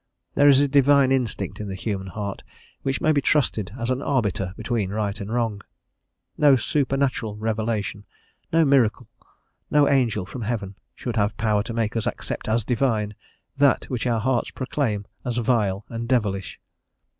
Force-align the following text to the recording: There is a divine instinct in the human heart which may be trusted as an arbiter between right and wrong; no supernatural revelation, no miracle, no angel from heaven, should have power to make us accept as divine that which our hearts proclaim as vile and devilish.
There 0.33 0.49
is 0.49 0.59
a 0.59 0.67
divine 0.67 1.11
instinct 1.11 1.59
in 1.59 1.67
the 1.67 1.75
human 1.75 2.07
heart 2.07 2.41
which 2.81 3.01
may 3.01 3.11
be 3.11 3.21
trusted 3.21 3.71
as 3.77 3.91
an 3.91 4.01
arbiter 4.01 4.51
between 4.57 4.89
right 4.89 5.21
and 5.21 5.31
wrong; 5.31 5.61
no 6.39 6.55
supernatural 6.55 7.35
revelation, 7.35 8.05
no 8.51 8.65
miracle, 8.65 9.07
no 9.69 9.87
angel 9.87 10.25
from 10.25 10.41
heaven, 10.41 10.73
should 10.95 11.17
have 11.17 11.37
power 11.37 11.61
to 11.61 11.73
make 11.75 11.95
us 11.95 12.07
accept 12.07 12.49
as 12.49 12.65
divine 12.65 13.13
that 13.57 13.91
which 13.91 14.07
our 14.07 14.19
hearts 14.19 14.49
proclaim 14.49 15.05
as 15.23 15.37
vile 15.37 15.85
and 15.87 16.07
devilish. 16.09 16.59